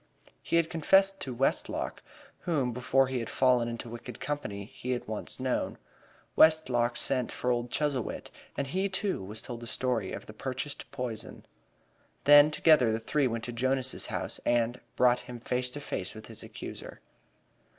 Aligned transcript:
He 0.41 0.55
had 0.55 0.67
confessed 0.67 1.21
to 1.21 1.31
Westlock, 1.31 2.01
whom, 2.39 2.73
before 2.73 3.05
he 3.05 3.19
had 3.19 3.29
fallen 3.29 3.67
into 3.67 3.87
wicked 3.87 4.19
company, 4.19 4.65
he 4.65 4.93
had 4.93 5.07
once 5.07 5.39
known. 5.39 5.77
Westlock 6.35 6.97
sent 6.97 7.31
for 7.31 7.51
old 7.51 7.69
Chuzzlewit, 7.69 8.31
and 8.57 8.65
he, 8.65 8.89
too, 8.89 9.23
was 9.23 9.43
told 9.43 9.59
the 9.59 9.67
story 9.67 10.11
of 10.11 10.25
the 10.25 10.33
purchased 10.33 10.89
poison. 10.89 11.45
Then 12.23 12.49
together 12.49 12.91
the 12.91 12.99
three 12.99 13.27
went 13.27 13.43
to 13.43 13.53
Jonas's 13.53 14.07
house 14.07 14.39
and 14.43 14.81
brought 14.95 15.19
him 15.29 15.39
face 15.39 15.69
to 15.69 15.79
face 15.79 16.15
with 16.15 16.25
his 16.25 16.41
accuser. 16.41 16.99